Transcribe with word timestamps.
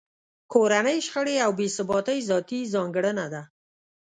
کورنۍ 0.53 0.97
شخړې 1.07 1.35
او 1.45 1.51
بې 1.59 1.67
ثباتۍ 1.75 2.19
ذاتي 2.29 2.59
ځانګړنه 2.73 3.25
ده 3.33 3.41